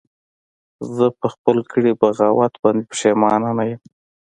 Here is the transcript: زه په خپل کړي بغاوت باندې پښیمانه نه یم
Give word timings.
زه 0.95 1.05
په 1.19 1.27
خپل 1.33 1.57
کړي 1.71 1.91
بغاوت 2.01 2.53
باندې 2.63 2.83
پښیمانه 2.91 3.49
نه 3.57 3.63
یم 3.69 3.81